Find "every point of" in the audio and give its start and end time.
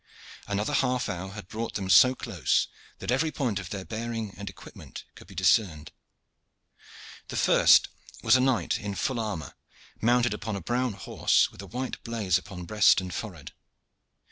3.11-3.69